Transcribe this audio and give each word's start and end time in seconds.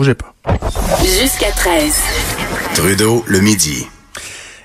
Bougez 0.00 0.14
pas. 0.14 0.34
Jusqu'à 1.04 1.50
13. 1.50 1.94
Trudeau, 2.74 3.22
le 3.26 3.40
midi. 3.40 3.86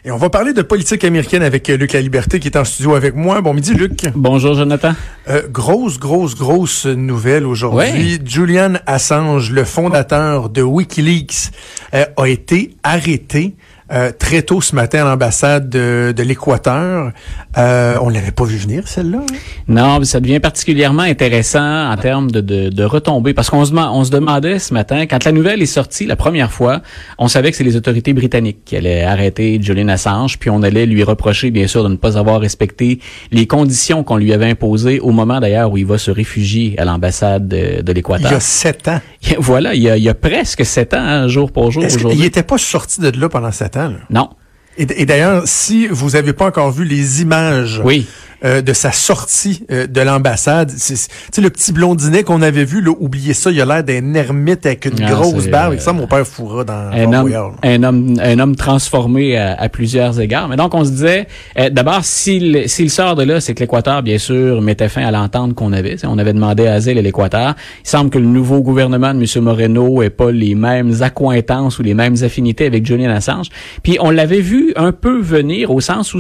Et 0.06 0.12
on 0.12 0.16
va 0.16 0.30
parler 0.30 0.54
de 0.54 0.62
politique 0.62 1.04
américaine 1.04 1.44
avec 1.44 1.68
Luc 1.68 1.92
La 1.92 2.00
Liberté 2.00 2.40
qui 2.40 2.48
est 2.48 2.56
en 2.56 2.64
studio 2.64 2.96
avec 2.96 3.16
moi. 3.16 3.42
Bon 3.42 3.54
midi, 3.54 3.74
Luc. 3.74 4.00
Bonjour, 4.16 4.54
Jonathan. 4.54 4.94
Euh, 5.28 5.42
grosse, 5.50 6.00
grosse, 6.00 6.36
grosse 6.36 6.86
nouvelle 6.86 7.46
aujourd'hui. 7.46 8.18
Julian 8.24 8.76
Assange, 8.86 9.52
le 9.52 9.66
fondateur 9.66 10.48
de 10.48 10.62
Wikileaks, 10.62 11.52
euh, 11.94 12.06
a 12.16 12.28
été 12.30 12.78
arrêté 12.84 13.56
euh, 13.96 14.12
très 14.18 14.42
tôt 14.42 14.62
ce 14.62 14.76
matin 14.76 15.02
à 15.02 15.10
l'ambassade 15.10 15.70
de, 15.70 16.14
de 16.16 16.24
l'Équateur. 16.24 17.12
Euh, 17.58 17.96
on 18.02 18.10
l'avait 18.10 18.32
pas 18.32 18.44
vu 18.44 18.58
venir, 18.58 18.88
celle-là. 18.88 19.20
Hein? 19.20 19.36
Non, 19.68 20.04
ça 20.04 20.20
devient 20.20 20.40
particulièrement 20.40 21.04
intéressant 21.04 21.92
en 21.92 21.96
termes 21.96 22.30
de, 22.30 22.42
de, 22.42 22.70
de 22.70 22.84
retombées. 22.84 23.34
Parce 23.34 23.50
qu'on 23.50 23.64
se, 23.64 23.74
on 23.74 24.04
se 24.04 24.12
demandait 24.12 24.60
ce 24.60 24.74
matin, 24.74 25.06
quand 25.06 25.24
la 25.24 25.32
nouvelle 25.32 25.62
est 25.62 25.66
sortie 25.66 26.06
la 26.06 26.16
première 26.16 26.52
fois, 26.52 26.82
on 27.18 27.28
savait 27.28 27.52
que 27.52 27.58
c'est 27.58 27.64
les 27.64 27.76
autorités 27.78 28.14
britanniques 28.14 28.66
qui 28.66 28.76
allaient 28.76 29.04
arrêter 29.04 29.60
Julian 29.62 29.88
Assange, 29.88 30.40
puis 30.40 30.50
on 30.50 30.62
allait 30.62 30.86
lui 30.86 31.04
reprocher, 31.04 31.52
bien 31.52 31.68
sûr, 31.68 31.84
de 31.84 31.90
ne 31.90 31.96
pas 31.96 32.18
avoir 32.18 32.42
respecté 32.42 33.00
les 33.32 33.48
conditions 33.48 34.04
qu'on 34.04 34.18
lui 34.18 34.34
avait 34.34 34.50
imposées 34.50 35.00
au 35.00 35.12
moment 35.12 35.40
d'ailleurs 35.40 35.72
où 35.72 35.78
il 35.78 35.86
va 35.86 35.98
se 35.98 36.12
réfugier 36.12 36.76
à 36.78 36.86
l'ambassade 36.86 37.48
de, 37.48 37.82
de 37.82 37.92
l'Équateur. 37.94 38.32
Il 38.32 38.34
y 38.34 38.38
a 38.38 38.40
sept 38.40 38.88
ans. 38.88 39.00
Voilà, 39.40 39.74
il 39.74 39.82
y 39.82 39.90
a, 39.90 39.98
il 39.98 40.04
y 40.04 40.10
a 40.10 40.14
presque 40.14 40.66
sept 40.66 40.94
ans, 40.94 41.00
hein, 41.00 41.28
jour 41.28 41.52
pour 41.52 41.72
jour. 41.72 41.84
Il 42.12 42.20
n'était 42.20 42.44
pas 42.44 42.58
sorti 42.58 43.02
de 43.02 43.12
là 43.20 43.28
pendant 43.28 43.52
sept 43.52 43.76
ans? 43.78 43.85
Là. 43.90 44.00
Non. 44.10 44.30
Et, 44.78 44.88
et 45.02 45.06
d'ailleurs, 45.06 45.44
si 45.46 45.88
vous 45.88 46.12
n'avez 46.12 46.34
pas 46.34 46.48
encore 46.48 46.72
vu 46.72 46.84
les 46.84 47.22
images 47.22 47.82
oui. 47.84 48.08
Euh, 48.44 48.62
de 48.62 48.74
sa 48.74 48.92
sortie 48.92 49.66
euh, 49.72 49.88
de 49.88 50.02
l'ambassade, 50.02 50.72
c'est 50.76 51.42
le 51.42 51.50
petit 51.50 51.72
blondinet 51.72 52.24
qu'on 52.24 52.42
avait 52.42 52.66
vu, 52.66 52.82
là, 52.82 52.92
oubliez 53.00 53.34
ça, 53.34 53.52
il 53.52 53.62
a 53.62 53.66
l'air 53.66 53.84
d'un 53.84 54.14
ermite 54.14 54.66
avec 54.66 54.86
une 54.86 55.02
Ah, 55.04 55.12
grosse 55.12 55.48
barbe, 55.48 55.76
euh, 55.76 55.80
ça, 55.80 55.94
mon 55.94 56.08
père 56.08 56.26
fourra 56.26 56.64
dans 56.64 56.90
un 56.92 57.14
homme, 57.14 57.56
un 57.64 57.84
homme, 57.84 58.14
un 58.22 58.40
homme 58.40 58.56
transformé 58.56 59.38
à, 59.38 59.56
à 59.60 59.70
plusieurs 59.70 60.20
égards. 60.20 60.48
Mais 60.48 60.56
donc, 60.56 60.74
on 60.74 60.84
se 60.84 60.92
disait, 60.92 61.28
euh, 61.58 61.70
d'abord, 61.70 62.04
s'il 62.04 62.68
sort 62.90 63.16
de 63.16 63.24
là, 63.24 63.40
c'est 63.42 63.54
que 63.54 63.62
l'Équateur, 63.62 64.04
bien 64.04 64.18
sûr, 64.18 64.62
mettait 64.62 64.90
fin 64.90 65.06
à 65.06 65.12
l'entente 65.12 65.54
qu'on 65.54 65.74
avait. 65.74 65.96
T'sais, 65.96 66.08
on 66.08 66.18
avait 66.18 66.34
demandé 66.34 66.68
asile 66.68 66.98
à 66.98 67.02
l'Équateur. 67.02 67.56
Il 67.84 67.90
semble 67.90 68.10
que 68.10 68.20
le 68.20 68.26
nouveau 68.26 68.62
gouvernement 68.62 69.14
de 69.14 69.20
M. 69.20 69.44
Moreno 69.44 70.02
ait 70.02 70.10
pas 70.10 70.32
les 70.32 70.56
mêmes 70.56 71.02
accointances 71.02 71.80
ou 71.80 71.84
les 71.84 71.94
mêmes 71.94 72.16
affinités 72.24 72.66
avec 72.66 72.86
Julian 72.86 73.12
Assange. 73.12 73.48
Puis, 73.84 73.98
on 74.00 74.12
l'avait 74.12 74.42
vu 74.42 74.74
un 74.76 74.92
peu 74.92 75.20
venir 75.20 75.72
au 75.72 75.82
sens 75.82 76.14
où 76.14 76.20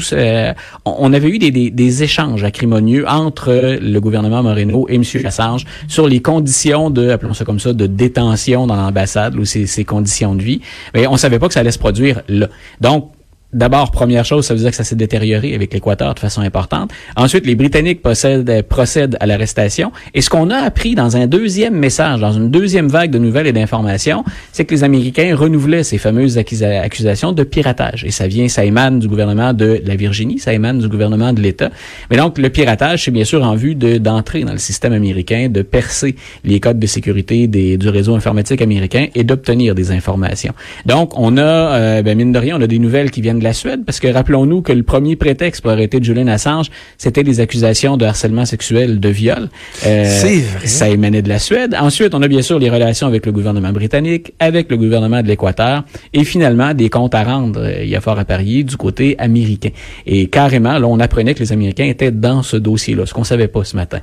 on 0.85 1.13
avait 1.13 1.29
eu 1.29 1.39
des, 1.39 1.51
des, 1.51 1.69
des, 1.69 2.03
échanges 2.05 2.43
acrimonieux 2.43 3.05
entre 3.07 3.77
le 3.81 3.99
gouvernement 3.99 4.43
Moreno 4.43 4.87
et 4.89 4.95
M. 4.95 5.03
Assange 5.25 5.65
sur 5.87 6.07
les 6.07 6.21
conditions 6.21 6.89
de, 6.89 7.09
appelons 7.09 7.33
ça 7.33 7.45
comme 7.45 7.59
ça, 7.59 7.73
de 7.73 7.87
détention 7.87 8.67
dans 8.67 8.75
l'ambassade 8.75 9.35
ou 9.35 9.43
ses, 9.43 9.65
ses 9.65 9.83
conditions 9.83 10.35
de 10.35 10.43
vie. 10.43 10.61
Mais 10.93 11.07
on 11.07 11.17
savait 11.17 11.39
pas 11.39 11.47
que 11.47 11.53
ça 11.53 11.59
allait 11.61 11.71
se 11.71 11.79
produire 11.79 12.21
là. 12.29 12.47
Donc, 12.79 13.11
D'abord, 13.55 13.89
première 13.91 14.25
chose, 14.25 14.45
ça 14.45 14.53
veut 14.53 14.59
dire 14.59 14.71
que 14.71 14.75
ça 14.75 14.83
s'est 14.83 14.97
détérioré 14.97 15.55
avec 15.55 15.73
l'Équateur 15.73 16.13
de 16.13 16.19
façon 16.19 16.41
importante. 16.41 16.91
Ensuite, 17.15 17.45
les 17.45 17.55
Britanniques 17.55 18.01
possèdent, 18.01 18.63
procèdent 18.63 19.15
à 19.21 19.25
l'arrestation. 19.25 19.93
Et 20.13 20.19
ce 20.19 20.29
qu'on 20.29 20.49
a 20.49 20.57
appris 20.57 20.93
dans 20.93 21.15
un 21.15 21.25
deuxième 21.25 21.73
message, 21.73 22.19
dans 22.19 22.33
une 22.33 22.51
deuxième 22.51 22.89
vague 22.89 23.11
de 23.11 23.17
nouvelles 23.17 23.47
et 23.47 23.53
d'informations, 23.53 24.25
c'est 24.51 24.65
que 24.65 24.75
les 24.75 24.83
Américains 24.83 25.33
renouvelaient 25.37 25.83
ces 25.83 25.97
fameuses 25.97 26.37
accusa 26.37 26.81
accusations 26.81 27.31
de 27.31 27.43
piratage. 27.43 28.03
Et 28.03 28.11
ça 28.11 28.27
vient, 28.27 28.49
ça 28.49 28.65
émane 28.65 28.99
du 28.99 29.07
gouvernement 29.07 29.53
de 29.53 29.81
la 29.85 29.95
Virginie, 29.95 30.37
ça 30.37 30.51
émane 30.51 30.79
du 30.79 30.89
gouvernement 30.89 31.31
de 31.31 31.39
l'État. 31.39 31.69
Mais 32.11 32.17
donc, 32.17 32.37
le 32.37 32.49
piratage, 32.49 33.05
c'est 33.05 33.11
bien 33.11 33.23
sûr 33.23 33.41
en 33.41 33.55
vue 33.55 33.75
d'entrer 33.75 34.43
dans 34.43 34.51
le 34.51 34.57
système 34.57 34.91
américain, 34.91 35.47
de 35.47 35.61
percer 35.61 36.17
les 36.43 36.59
codes 36.59 36.79
de 36.79 36.87
sécurité 36.87 37.47
du 37.47 37.87
réseau 37.87 38.15
informatique 38.15 38.61
américain 38.61 39.07
et 39.15 39.23
d'obtenir 39.23 39.75
des 39.75 39.91
informations. 39.91 40.53
Donc, 40.85 41.17
on 41.17 41.37
a, 41.37 41.41
euh, 41.41 42.01
ben, 42.01 42.17
mine 42.17 42.33
de 42.33 42.39
rien, 42.39 42.57
on 42.57 42.61
a 42.61 42.67
des 42.67 42.79
nouvelles 42.79 43.11
qui 43.11 43.21
viennent 43.21 43.39
de 43.39 43.44
la 43.45 43.53
Suède, 43.53 43.85
parce 43.85 43.99
que 43.99 44.07
rappelons-nous 44.07 44.61
que 44.61 44.73
le 44.73 44.83
premier 44.83 45.15
prétexte 45.15 45.61
pour 45.61 45.71
arrêter 45.71 45.99
Julian 46.01 46.27
Assange, 46.27 46.67
c'était 46.97 47.23
des 47.23 47.39
accusations 47.39 47.95
de 47.95 48.05
harcèlement 48.05 48.45
sexuel, 48.45 48.99
de 48.99 49.09
viol. 49.09 49.49
Euh, 49.85 50.05
C'est 50.05 50.39
vrai. 50.39 50.67
Ça 50.67 50.89
émanait 50.89 51.21
de 51.21 51.29
la 51.29 51.39
Suède. 51.39 51.75
Ensuite, 51.79 52.13
on 52.13 52.21
a 52.21 52.27
bien 52.27 52.41
sûr 52.41 52.59
les 52.59 52.69
relations 52.69 53.07
avec 53.07 53.25
le 53.25 53.31
gouvernement 53.31 53.71
britannique, 53.71 54.33
avec 54.39 54.69
le 54.69 54.77
gouvernement 54.77 55.21
de 55.21 55.27
l'Équateur, 55.27 55.83
et 56.13 56.23
finalement 56.23 56.73
des 56.73 56.89
comptes 56.89 57.15
à 57.15 57.23
rendre, 57.23 57.61
euh, 57.61 57.83
il 57.83 57.89
y 57.89 57.95
a 57.95 58.01
fort 58.01 58.19
à 58.19 58.25
parier, 58.25 58.63
du 58.63 58.77
côté 58.77 59.15
américain. 59.19 59.69
Et 60.05 60.27
carrément, 60.27 60.77
là, 60.77 60.87
on 60.87 60.99
apprenait 60.99 61.33
que 61.33 61.39
les 61.39 61.53
Américains 61.53 61.85
étaient 61.85 62.11
dans 62.11 62.43
ce 62.43 62.57
dossier-là, 62.57 63.05
ce 63.05 63.13
qu'on 63.13 63.23
savait 63.23 63.47
pas 63.47 63.63
ce 63.63 63.75
matin. 63.75 63.99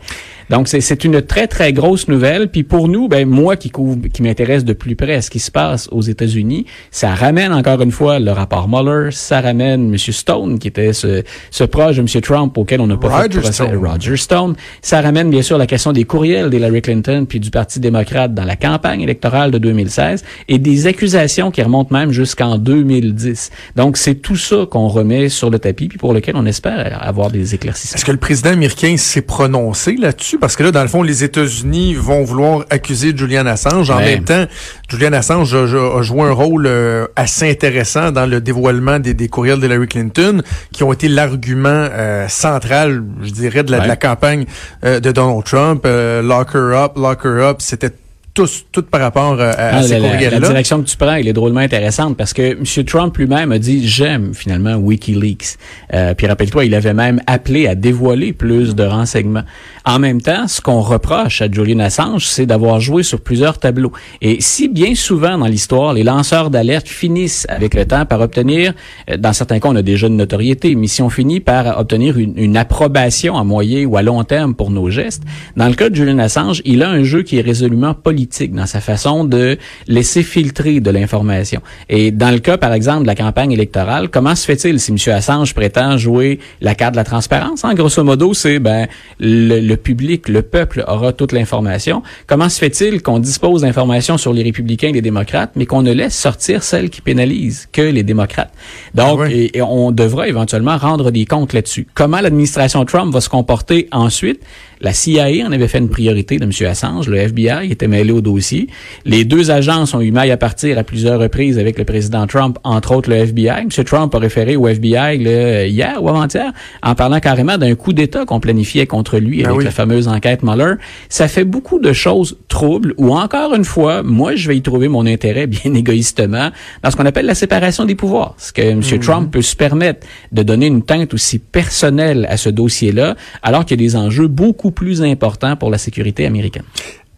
Donc, 0.51 0.69
c'est 0.69 1.05
une 1.05 1.21
très, 1.23 1.47
très 1.47 1.73
grosse 1.73 2.09
nouvelle. 2.09 2.49
Puis 2.49 2.63
pour 2.63 2.89
nous, 2.89 3.09
ben 3.09 3.29
moi 3.29 3.57
qui, 3.57 3.71
couvre, 3.71 3.99
qui 4.13 4.23
m'intéresse 4.23 4.65
de 4.65 4.73
plus 4.73 4.97
près 4.97 5.15
à 5.15 5.23
ce 5.23 5.31
qui 5.31 5.39
se 5.39 5.51
passe 5.51 5.89
aux 5.91 6.03
États-Unis, 6.03 6.67
ça 6.91 7.15
ramène 7.15 7.53
encore 7.53 7.81
une 7.83 7.91
fois 7.91 8.19
le 8.19 8.31
rapport 8.31 8.69
Mueller, 8.69 9.11
ça 9.23 9.41
ramène 9.41 9.93
M. 9.93 9.97
Stone, 9.99 10.59
qui 10.59 10.69
était 10.69 10.93
ce, 10.93 11.23
ce 11.51 11.65
proche 11.65 11.97
de 11.97 12.01
M. 12.01 12.07
Trump 12.21 12.57
auquel 12.59 12.81
on 12.81 12.87
n'a 12.87 12.97
pas 12.97 13.09
Roger 13.09 13.23
fait 13.23 13.29
de 13.29 13.39
procès, 13.41 13.53
Stone. 13.53 13.77
Roger 13.77 14.17
Stone. 14.17 14.55
Ça 14.83 15.01
ramène 15.01 15.31
bien 15.31 15.43
sûr 15.43 15.59
la 15.59 15.67
question 15.67 15.93
des 15.93 16.05
courriels 16.05 16.51
d'Hillary 16.51 16.83
Clinton 16.83 17.27
puis 17.29 17.41
du 17.41 17.51
Parti 17.51 17.81
démocrate 17.81 18.35
dans 18.35 18.45
la 18.45 18.57
campagne 18.57 19.01
électorale 19.01 19.51
de 19.51 19.59
2016 19.59 20.25
et 20.49 20.59
des 20.59 20.87
accusations 20.87 21.51
qui 21.51 21.63
remontent 21.63 21.95
même 21.97 22.13
jusqu'en 22.13 22.59
2010. 22.59 23.51
Donc 23.77 23.97
c'est 23.97 24.17
tout 24.17 24.37
ça 24.37 24.67
qu'on 24.71 24.89
remet 24.89 25.29
sur 25.29 25.51
le 25.51 25.59
tapis 25.59 25.89
puis 25.89 25.99
pour 25.99 26.13
lequel 26.13 26.37
on 26.37 26.47
espère 26.47 26.99
avoir 27.01 27.31
des 27.31 27.55
éclaircissements. 27.55 27.97
Est-ce 27.97 28.05
que 28.05 28.13
le 28.13 28.19
président 28.19 28.51
américain 28.51 28.97
s'est 28.97 29.23
prononcé 29.23 29.97
là-dessus? 29.97 30.39
Parce 30.39 30.57
que 30.57 30.63
là, 30.63 30.71
dans 30.71 30.83
le 30.83 30.89
fond, 30.89 31.03
les 31.03 31.25
États-Unis 31.25 31.95
vont 31.95 32.25
vouloir 32.25 32.65
accuser 32.71 33.13
Julian 33.17 33.47
Assange. 33.47 33.91
En 33.91 33.99
même 33.99 34.25
temps, 34.25 34.45
Julian 34.93 35.15
Assange 35.15 35.55
a, 35.55 36.03
joué 36.03 36.21
un 36.21 36.33
rôle 36.33 36.67
euh, 36.67 37.07
assez 37.17 37.51
intéressant 37.51 38.13
dans 38.13 38.27
le 38.27 38.43
dévoilement 38.43 38.99
des, 38.99 39.15
des 39.15 39.27
courriels 39.27 39.59
d'Hillary 39.59 39.89
Clinton, 39.89 40.43
qui 40.71 40.85
ont 40.85 40.93
été 40.93 41.09
l'argument 41.09 41.89
euh, 41.91 42.29
central, 42.29 43.03
je 43.23 43.31
dirais, 43.31 43.63
de 43.63 43.71
la, 43.71 43.89
de 43.89 43.95
campagne 43.95 44.45
euh, 44.85 45.01
de 45.01 45.11
Donald 45.11 45.45
Trump. 45.45 45.85
Euh, 45.87 46.21
lock 46.21 46.55
her 46.55 46.77
up, 46.77 46.93
lock 46.97 47.25
her 47.25 47.43
up, 47.43 47.57
c'était 47.61 47.91
tous, 48.35 48.65
tout 48.73 48.83
par 48.83 49.01
rapport 49.03 49.33
euh, 49.41 49.53
à, 49.57 49.77
à 49.77 49.77
Ah, 49.79 49.83
ces 49.83 49.95
la, 49.95 49.99
la- 49.99 50.07
la 50.07 50.13
courriels-là. 50.15 50.49
direction 50.49 50.83
que 50.83 50.89
tu 50.89 50.97
prends, 50.97 51.15
elle 51.15 51.29
est 51.29 51.33
drôlement 51.35 51.61
intéressante 51.61 52.17
parce 52.17 52.33
que 52.33 52.53
M. 52.53 52.85
Trump 52.87 53.17
lui-même 53.19 53.53
a 53.53 53.59
dit 53.59 53.87
j'aime 53.87 54.33
finalement 54.35 54.77
WikiLeaks. 54.77 55.57
Euh, 55.93 56.15
puis 56.15 56.27
rappelle-toi, 56.27 56.65
il 56.65 56.75
avait 56.75 56.95
même 56.95 57.21
appelé 57.27 57.67
à 57.67 57.75
dévoiler 57.75 58.33
plus 58.33 58.75
de 58.75 58.85
renseignements. 58.85 59.43
En 59.85 59.99
même 59.99 60.21
temps, 60.23 60.49
ce 60.49 60.61
qu'on 60.61 60.81
reproche 60.81 61.43
à 61.43 61.51
Julian 61.51 61.81
Assange, 61.81 62.27
c'est 62.27 62.47
d'avoir 62.47 62.81
joué 62.81 63.03
sur 63.03 63.21
plusieurs 63.21 63.59
tableaux. 63.59 63.93
Et 64.23 64.39
si 64.41 64.69
bien 64.69 64.95
souvent 64.95 65.37
dans 65.37 65.47
l'histoire, 65.47 65.93
les 65.93 66.03
lanceurs 66.05 66.49
d'alerte 66.49 66.89
finissent 66.89 67.47
avec 67.51 67.75
le 67.75 67.85
temps 67.85 68.07
par 68.07 68.21
obtenir, 68.21 68.73
euh, 69.11 69.17
dans 69.19 69.33
certains 69.35 69.59
cas, 69.61 69.69
on 69.69 69.77
a 69.77 69.83
déjà 69.83 70.07
une 70.07 70.17
notoriété, 70.17 70.75
mais 70.75 70.87
si 70.87 71.03
on 71.03 71.11
finit 71.11 71.41
par 71.41 71.79
obtenir 71.79 72.17
une, 72.19 72.33
une 72.37 72.57
approbation 72.57 73.37
à 73.37 73.45
moyen 73.45 73.85
ou 73.85 73.97
à 73.99 74.03
long 74.03 74.25
terme 74.25 74.55
pour 74.55 74.71
nos 74.71 74.89
gestes, 74.89 75.23
dans 75.57 75.69
le 75.69 75.75
cas 75.75 75.91
de 75.91 75.95
Julian 75.95 76.19
Assange, 76.19 76.63
il 76.65 76.83
a 76.83 76.89
un 76.89 77.03
jeu 77.03 77.23
qui 77.23 77.37
est 77.39 77.43
résolument 77.43 77.93
politique 77.93 78.22
dans 78.53 78.67
sa 78.67 78.81
façon 78.81 79.25
de 79.25 79.59
laisser 79.87 80.23
filtrer 80.23 80.81
de 80.81 80.91
l'information. 80.91 81.61
Et 81.89 82.11
dans 82.11 82.31
le 82.31 82.39
cas, 82.39 82.59
par 82.59 82.73
exemple, 82.73 83.03
de 83.03 83.07
la 83.07 83.15
campagne 83.15 83.53
électorale, 83.53 84.09
comment 84.09 84.35
se 84.35 84.45
fait-il 84.45 84.81
si 84.81 84.93
M. 84.93 85.15
Assange 85.15 85.55
prétend 85.55 85.97
jouer 85.97 86.39
la 86.61 86.75
carte 86.75 86.93
de 86.93 86.97
la 86.97 87.05
transparence? 87.05 87.65
En 87.65 87.75
grosso 87.75 88.03
modo, 88.05 88.35
c'est 88.35 88.59
ben 88.59 88.87
le, 89.19 89.61
le 89.61 89.77
public, 89.77 90.29
le 90.29 90.43
peuple 90.43 90.85
aura 90.89 91.13
toute 91.13 91.33
l'information. 91.33 92.03
Comment 92.27 92.49
se 92.49 92.59
fait-il 92.59 93.03
qu'on 93.03 93.19
dispose 93.19 93.63
d'informations 93.63 94.19
sur 94.19 94.33
les 94.33 94.43
républicains 94.43 94.89
et 94.89 94.93
les 94.93 95.03
démocrates, 95.03 95.53
mais 95.57 95.67
qu'on 95.67 95.83
ne 95.83 95.93
laisse 95.93 96.17
sortir 96.17 96.63
celles 96.63 96.91
qui 96.91 97.01
pénalisent 97.01 97.69
que 97.73 97.83
les 97.83 98.03
démocrates? 98.03 98.53
Donc, 98.95 99.21
Ah 99.25 99.31
et 99.31 99.63
on 99.63 99.91
devra 99.91 100.29
éventuellement 100.29 100.77
rendre 100.77 101.11
des 101.11 101.25
comptes 101.25 101.53
là-dessus. 101.53 101.87
Comment 101.95 102.21
l'administration 102.21 102.85
Trump 102.85 103.13
va 103.13 103.21
se 103.21 103.29
comporter 103.29 103.89
ensuite? 103.93 104.41
La 104.83 104.93
CIA 104.93 105.47
en 105.47 105.53
avait 105.53 105.69
fait 105.69 105.79
une 105.79 105.89
priorité 105.89 106.39
de 106.39 106.45
M. 106.45 106.51
Assange. 106.69 107.09
Le 107.09 107.17
FBI 107.17 107.71
était 107.71 107.87
mêlé 107.87 108.11
au 108.11 108.21
dossier. 108.21 108.67
Les 109.05 109.25
deux 109.25 109.53
agences 109.53 109.95
ont 109.95 110.01
eu 110.01 110.11
maille 110.11 110.33
à 110.33 110.37
partir 110.37 110.77
à 110.77 110.83
plusieurs 110.83 111.21
reprises 111.21 111.57
avec 111.61 111.79
le 111.79 111.85
président 111.85 112.27
Trump, 112.27 112.59
entre 112.65 112.97
autres 112.97 113.09
le 113.09 113.15
FBI. 113.15 113.61
M. 113.61 113.69
Trump 113.85 114.13
a 114.13 114.19
référé 114.19 114.57
au 114.57 114.67
FBI 114.67 115.19
là, 115.19 115.67
hier 115.67 116.03
ou 116.03 116.09
avant-hier 116.09 116.53
en 116.83 116.97
parlant 116.97 117.21
carrément 117.21 117.59
d'un 117.59 117.77
coup 117.77 117.93
d'État 117.93 118.25
qu'on 118.25 118.41
planifiait 118.41 118.87
contre 118.87 119.19
lui 119.19 119.43
Ben 119.43 119.51
avec 119.51 119.59
oui. 119.59 119.65
la 119.65 119.71
fameuse 119.71 120.09
enquête 120.09 120.43
Mueller. 120.43 120.75
Ça 121.09 121.29
fait 121.29 121.45
beaucoup 121.45 121.79
de 121.79 121.93
choses 121.93 122.37
troubles 122.49 122.95
où, 122.99 123.15
encore 123.15 123.55
une 123.55 123.65
fois, 123.65 124.03
moi, 124.03 124.35
je 124.35 124.49
vais 124.49 124.57
y 124.57 124.63
trouver 124.63 124.89
mon 124.89 125.07
intérêt 125.07 125.47
bien 125.47 125.75
égoïstement 125.75 126.51
dans 126.83 126.91
ce 126.91 126.97
qu'on 126.97 127.07
appelle 127.07 127.27
la 127.27 127.37
séparation 127.37 127.85
des 127.85 127.95
pouvoirs. 127.95 128.35
Ce 128.37 128.53
que 128.53 128.63
M. 128.63 128.81
Trump 128.99 129.31
peut 129.31 129.43
se 129.43 129.55
permettre 129.55 130.05
de 130.33 130.43
donner 130.43 130.67
une 130.67 130.83
teinte 130.83 131.15
aussi 131.15 131.39
personnelle 131.39 132.27
à 132.29 132.37
ce 132.37 132.49
dossier-là, 132.49 133.15
alors 133.45 133.65
qu'il 133.65 133.81
y 133.81 133.85
a 133.85 133.87
des 133.87 133.95
enjeux 133.95 134.27
beaucoup 134.27 134.72
plus 134.73 135.03
importants 135.03 135.57
pour 135.57 135.71
la 135.71 135.79
sécurité 135.79 136.27
américaine. 136.27 136.65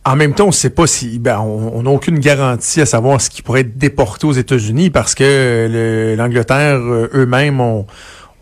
En 0.06 0.16
même 0.16 0.34
temps, 0.34 0.44
on 0.44 0.48
ne 0.48 0.52
sait 0.52 0.68
pas 0.68 0.86
si 0.86 1.18
ben, 1.18 1.38
on 1.40 1.82
n'a 1.82 1.90
aucune 1.90 2.18
garantie 2.18 2.82
à 2.82 2.86
savoir 2.86 3.22
ce 3.22 3.30
qui 3.30 3.40
pourrait 3.40 3.62
être 3.62 3.78
déporté 3.78 4.26
aux 4.26 4.32
États-Unis 4.34 4.90
parce 4.90 5.14
que 5.14 5.24
le- 5.70 6.14
l'Angleterre 6.14 6.76
euh, 6.76 7.08
eux-mêmes 7.14 7.58
ont, 7.58 7.86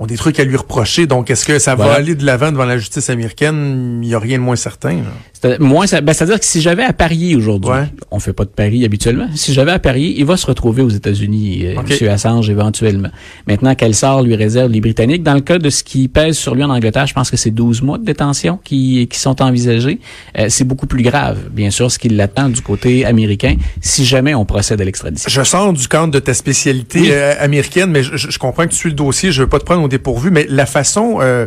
ont 0.00 0.06
des 0.06 0.16
trucs 0.16 0.40
à 0.40 0.44
lui 0.44 0.56
reprocher. 0.56 1.06
Donc, 1.06 1.30
est-ce 1.30 1.44
que 1.44 1.60
ça 1.60 1.76
va 1.76 1.84
aller 1.92 2.16
de 2.16 2.26
l'avant 2.26 2.50
devant 2.50 2.64
la 2.64 2.78
justice 2.78 3.10
américaine? 3.10 4.00
Il 4.02 4.08
n'y 4.08 4.14
a 4.14 4.18
rien 4.18 4.38
de 4.38 4.42
moins 4.42 4.56
certain. 4.56 4.94
là. 4.94 5.12
Moins, 5.58 5.86
ben, 6.02 6.12
c'est-à-dire 6.12 6.38
que 6.38 6.44
si 6.44 6.60
j'avais 6.60 6.84
à 6.84 6.92
parier 6.92 7.34
aujourd'hui, 7.34 7.72
on 8.10 8.20
fait 8.20 8.32
pas 8.32 8.44
de 8.44 8.50
paris 8.50 8.84
habituellement. 8.84 9.28
Si 9.34 9.52
j'avais 9.52 9.72
à 9.72 9.78
parier, 9.78 10.14
il 10.16 10.24
va 10.24 10.36
se 10.36 10.46
retrouver 10.46 10.82
aux 10.82 10.88
États-Unis, 10.88 11.66
euh, 11.66 11.74
M. 11.80 12.08
Assange 12.08 12.48
éventuellement. 12.48 13.10
Maintenant, 13.46 13.74
quel 13.74 13.94
sort 13.94 14.22
lui 14.22 14.36
réserve 14.36 14.70
les 14.70 14.80
Britanniques? 14.80 15.22
Dans 15.22 15.34
le 15.34 15.40
cas 15.40 15.58
de 15.58 15.70
ce 15.70 15.82
qui 15.82 16.08
pèse 16.08 16.36
sur 16.38 16.54
lui 16.54 16.62
en 16.62 16.70
Angleterre, 16.70 17.06
je 17.06 17.14
pense 17.14 17.30
que 17.30 17.36
c'est 17.36 17.50
12 17.50 17.82
mois 17.82 17.98
de 17.98 18.04
détention 18.04 18.58
qui, 18.62 19.08
qui 19.10 19.18
sont 19.18 19.42
envisagés. 19.42 19.98
Euh, 20.38 20.46
c'est 20.48 20.64
beaucoup 20.64 20.86
plus 20.86 21.02
grave, 21.02 21.38
bien 21.50 21.70
sûr, 21.70 21.90
ce 21.90 21.98
qui 21.98 22.08
l'attend 22.08 22.48
du 22.48 22.62
côté 22.62 23.04
américain 23.04 23.56
si 23.80 24.04
jamais 24.04 24.34
on 24.34 24.44
procède 24.44 24.80
à 24.80 24.84
l'extradition. 24.84 25.28
Je 25.28 25.42
sors 25.42 25.72
du 25.72 25.88
cadre 25.88 26.12
de 26.12 26.18
ta 26.18 26.34
spécialité 26.34 27.08
euh, 27.12 27.34
américaine, 27.40 27.90
mais 27.90 28.02
je, 28.02 28.16
je, 28.16 28.38
comprends 28.38 28.64
que 28.64 28.70
tu 28.70 28.76
suis 28.76 28.90
le 28.90 28.94
dossier. 28.94 29.32
Je 29.32 29.42
veux 29.42 29.48
pas 29.48 29.58
te 29.58 29.64
prendre 29.64 29.82
au 29.82 29.88
dépourvu, 29.88 30.30
mais 30.30 30.46
la 30.48 30.66
façon 30.66 31.18
euh, 31.20 31.46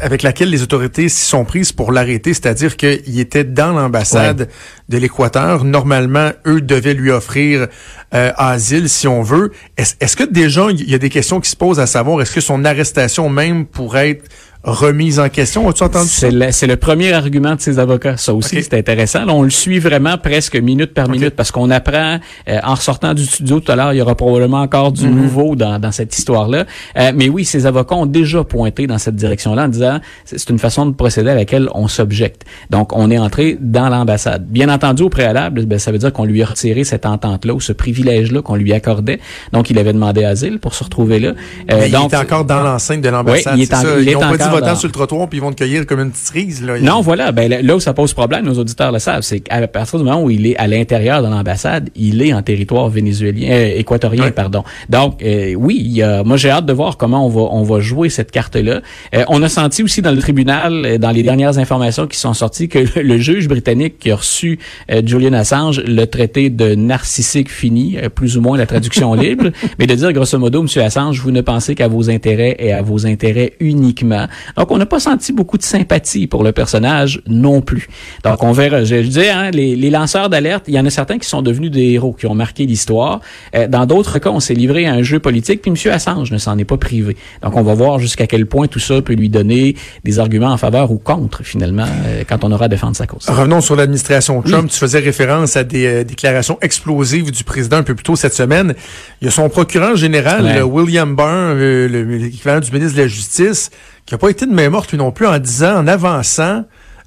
avec 0.00 0.22
laquelle 0.22 0.50
les 0.50 0.62
autorités 0.62 1.08
s'y 1.08 1.24
sont 1.24 1.44
prises 1.44 1.72
pour 1.72 1.92
l'arrêter, 1.92 2.34
c'est-à-dire 2.34 2.76
qu'il 2.76 3.18
était 3.18 3.44
dans 3.44 3.72
l'ambassade 3.72 4.48
de 4.88 4.98
l'Équateur. 4.98 5.64
Normalement, 5.64 6.30
eux 6.46 6.60
devaient 6.60 6.94
lui 6.94 7.10
offrir 7.10 7.68
euh, 8.14 8.32
asile, 8.36 8.88
si 8.88 9.08
on 9.08 9.22
veut. 9.22 9.52
Est-ce 9.76 10.16
que 10.16 10.24
déjà, 10.24 10.68
il 10.70 10.88
y 10.88 10.94
a 10.94 10.98
des 10.98 11.10
questions 11.10 11.40
qui 11.40 11.50
se 11.50 11.56
posent 11.56 11.80
à 11.80 11.86
savoir, 11.86 12.20
est-ce 12.22 12.34
que 12.34 12.40
son 12.40 12.64
arrestation 12.64 13.28
même 13.28 13.66
pourrait 13.66 14.10
être 14.10 14.24
remise 14.72 15.20
en 15.20 15.28
question. 15.28 15.68
As-tu 15.68 15.82
entendu 15.82 16.08
c'est 16.08 16.30
le, 16.30 16.52
c'est 16.52 16.66
le 16.66 16.76
premier 16.76 17.12
argument 17.12 17.54
de 17.54 17.60
ses 17.60 17.78
avocats. 17.78 18.16
Ça 18.16 18.34
aussi, 18.34 18.62
c'est 18.62 18.74
intéressant. 18.74 19.24
on 19.28 19.42
le 19.42 19.50
suit 19.50 19.78
vraiment 19.78 20.18
presque 20.18 20.56
minute 20.56 20.94
par 20.94 21.08
minute 21.08 21.34
parce 21.34 21.50
qu'on 21.50 21.70
apprend, 21.70 22.18
euh, 22.48 22.58
en 22.62 22.74
ressortant 22.74 23.14
du 23.14 23.24
studio 23.24 23.60
tout 23.60 23.72
à 23.72 23.76
l'heure, 23.76 23.92
il 23.92 23.96
y 23.96 24.02
aura 24.02 24.14
probablement 24.14 24.60
encore 24.60 24.92
du 24.92 25.06
mhm. 25.06 25.22
nouveau 25.22 25.56
dans, 25.56 25.78
dans 25.78 25.92
cette 25.92 26.16
histoire-là. 26.16 26.64
Euh, 26.96 27.12
mais 27.14 27.28
oui, 27.28 27.44
ses 27.44 27.66
avocats 27.66 27.96
ont 27.96 28.06
déjà 28.06 28.44
pointé 28.44 28.86
dans 28.86 28.98
cette 28.98 29.16
direction-là 29.16 29.64
en 29.64 29.68
disant 29.68 30.00
c'est 30.24 30.50
une 30.50 30.58
façon 30.58 30.86
de 30.86 30.92
procéder 30.92 31.30
à 31.30 31.34
laquelle 31.34 31.68
on 31.74 31.88
s'objecte. 31.88 32.44
Donc, 32.70 32.96
on 32.96 33.10
est 33.10 33.18
entré 33.18 33.58
dans 33.60 33.88
l'ambassade. 33.88 34.46
Bien 34.48 34.68
entendu, 34.68 35.02
au 35.02 35.08
préalable, 35.08 35.66
ben, 35.66 35.78
ça 35.78 35.92
veut 35.92 35.98
dire 35.98 36.12
qu'on 36.12 36.24
lui 36.24 36.42
a 36.42 36.46
retiré 36.46 36.84
cette 36.84 37.06
entente-là 37.06 37.54
ou 37.54 37.60
ce 37.60 37.72
privilège-là 37.72 38.42
qu'on 38.42 38.56
lui 38.56 38.72
accordait. 38.72 39.20
Donc, 39.52 39.70
il 39.70 39.78
avait 39.78 39.92
demandé 39.92 40.24
asile 40.24 40.58
pour 40.58 40.74
se 40.74 40.84
retrouver 40.84 41.18
là. 41.18 41.32
Euh, 41.70 41.88
donc, 41.88 42.10
il 42.12 42.14
est 42.14 42.18
encore 42.18 42.44
dans 42.44 42.62
l'enceinte 42.62 43.00
de 43.00 43.08
l'ambassade. 43.08 43.54
Oui, 43.56 43.60
il 43.60 43.62
est, 43.62 43.74
en, 43.74 43.98
il 43.98 44.08
est 44.08 44.14
encore 44.14 44.57
va 44.60 44.74
sur 44.74 44.88
le 44.88 44.92
trottoir 44.92 45.28
puis 45.28 45.38
ils 45.38 45.40
vont 45.40 45.52
te 45.52 45.56
cueillir 45.56 45.86
comme 45.86 46.00
une 46.00 46.10
petite 46.10 46.26
cerise. 46.26 46.62
Là. 46.64 46.78
Non, 46.80 47.00
voilà. 47.00 47.32
Ben, 47.32 47.48
là 47.48 47.76
où 47.76 47.80
ça 47.80 47.94
pose 47.94 48.12
problème, 48.12 48.44
nos 48.44 48.58
auditeurs 48.58 48.92
le 48.92 48.98
savent, 48.98 49.22
c'est 49.22 49.40
qu'à 49.40 49.66
partir 49.68 49.98
du 49.98 50.04
moment 50.04 50.22
où 50.22 50.30
il 50.30 50.46
est 50.46 50.56
à 50.56 50.66
l'intérieur 50.66 51.22
de 51.22 51.28
l'ambassade, 51.28 51.90
il 51.96 52.22
est 52.22 52.32
en 52.32 52.42
territoire 52.42 52.88
vénézuélien, 52.88 53.50
euh, 53.50 53.78
équatorien, 53.78 54.30
pardon. 54.30 54.64
Donc, 54.88 55.22
euh, 55.22 55.54
oui, 55.54 55.78
il 55.80 55.92
y 55.92 56.02
a, 56.02 56.22
moi 56.24 56.36
j'ai 56.36 56.50
hâte 56.50 56.66
de 56.66 56.72
voir 56.72 56.96
comment 56.96 57.26
on 57.26 57.28
va 57.28 57.40
on 57.52 57.62
va 57.62 57.80
jouer 57.80 58.08
cette 58.08 58.30
carte-là. 58.30 58.80
Euh, 59.14 59.24
on 59.28 59.42
a 59.42 59.48
senti 59.48 59.82
aussi 59.82 60.02
dans 60.02 60.12
le 60.12 60.18
tribunal, 60.18 60.98
dans 60.98 61.10
les 61.10 61.22
dernières 61.22 61.58
informations 61.58 62.06
qui 62.06 62.18
sont 62.18 62.34
sorties, 62.34 62.68
que 62.68 62.78
le, 63.00 63.18
juge 63.18 63.48
britannique 63.48 63.98
qui 63.98 64.10
a 64.10 64.16
reçu 64.16 64.58
Julian 65.04 65.32
Assange 65.32 65.80
le 65.80 66.04
traité 66.04 66.50
de 66.50 66.74
narcissique 66.74 67.50
fini, 67.50 67.96
plus 68.14 68.36
ou 68.36 68.40
moins 68.40 68.56
la 68.56 68.66
traduction 68.66 69.14
libre, 69.14 69.50
mais 69.78 69.86
de 69.86 69.94
dire 69.94 70.12
grosso 70.12 70.38
modo, 70.38 70.62
Monsieur 70.62 70.82
Assange, 70.82 71.20
vous 71.20 71.30
ne 71.30 71.40
pensez 71.40 71.74
qu'à 71.74 71.88
vos 71.88 72.10
intérêts 72.10 72.56
et 72.58 72.72
à 72.72 72.82
vos 72.82 73.06
intérêts 73.06 73.54
uniquement. 73.60 74.26
Donc, 74.56 74.70
on 74.70 74.78
n'a 74.78 74.86
pas 74.86 75.00
senti 75.00 75.32
beaucoup 75.32 75.58
de 75.58 75.62
sympathie 75.62 76.26
pour 76.26 76.44
le 76.44 76.52
personnage 76.52 77.22
non 77.26 77.60
plus. 77.60 77.88
Donc, 78.24 78.42
on 78.42 78.52
verra. 78.52 78.84
Je, 78.84 78.96
je 79.02 79.08
disais, 79.08 79.30
hein, 79.30 79.50
les, 79.50 79.76
les, 79.76 79.90
lanceurs 79.90 80.28
d'alerte, 80.28 80.64
il 80.68 80.74
y 80.74 80.80
en 80.80 80.86
a 80.86 80.90
certains 80.90 81.18
qui 81.18 81.28
sont 81.28 81.42
devenus 81.42 81.70
des 81.70 81.92
héros, 81.92 82.12
qui 82.12 82.26
ont 82.26 82.34
marqué 82.34 82.66
l'histoire. 82.66 83.20
Euh, 83.54 83.68
dans 83.68 83.86
d'autres 83.86 84.18
cas, 84.18 84.30
on 84.30 84.40
s'est 84.40 84.54
livré 84.54 84.86
à 84.86 84.92
un 84.92 85.02
jeu 85.02 85.18
politique, 85.18 85.62
puis 85.62 85.70
M. 85.70 85.92
Assange 85.92 86.30
ne 86.30 86.38
s'en 86.38 86.58
est 86.58 86.64
pas 86.64 86.76
privé. 86.76 87.16
Donc, 87.42 87.56
on 87.56 87.62
va 87.62 87.74
voir 87.74 87.98
jusqu'à 87.98 88.26
quel 88.26 88.46
point 88.46 88.66
tout 88.66 88.78
ça 88.78 89.00
peut 89.02 89.14
lui 89.14 89.28
donner 89.28 89.76
des 90.04 90.18
arguments 90.18 90.52
en 90.52 90.56
faveur 90.56 90.90
ou 90.90 90.98
contre, 90.98 91.42
finalement, 91.42 91.86
euh, 92.06 92.24
quand 92.28 92.44
on 92.44 92.52
aura 92.52 92.66
à 92.66 92.68
défendre 92.68 92.96
sa 92.96 93.06
cause. 93.06 93.26
Revenons 93.28 93.60
sur 93.60 93.76
l'administration 93.76 94.42
Trump. 94.42 94.70
Tu 94.70 94.78
faisais 94.78 94.98
référence 94.98 95.56
à 95.56 95.64
des 95.64 95.86
euh, 95.86 96.04
déclarations 96.04 96.58
explosives 96.60 97.30
du 97.30 97.44
président 97.44 97.78
un 97.78 97.82
peu 97.82 97.94
plus 97.94 98.04
tôt 98.04 98.16
cette 98.16 98.34
semaine. 98.34 98.74
Il 99.20 99.26
y 99.26 99.28
a 99.28 99.30
son 99.30 99.48
procureur 99.48 99.96
général, 99.96 100.62
William 100.62 101.14
Barr, 101.14 101.54
l'équivalent 101.54 102.60
du 102.60 102.70
ministre 102.70 102.96
de 102.96 103.02
la 103.02 103.08
Justice, 103.08 103.70
qui 104.08 104.14
n'a 104.14 104.18
pas 104.18 104.30
été 104.30 104.46
de 104.46 104.54
main 104.54 104.70
morte 104.70 104.90
lui 104.90 104.96
non 104.96 105.12
plus 105.12 105.26
en 105.26 105.38
disant, 105.38 105.80
en 105.80 105.86
avançant, 105.86 106.64